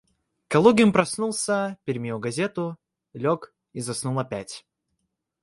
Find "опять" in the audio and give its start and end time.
4.17-4.65